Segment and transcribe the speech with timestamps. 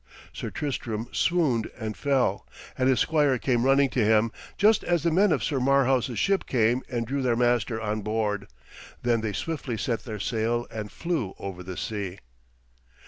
[0.33, 5.11] Sir Tristram swooned and fell; and his squire came running to him, just as the
[5.11, 8.47] men of Sir Marhaus' ship came and drew their master on board.
[9.03, 12.17] Then they swiftly set their sail and flew over the sea.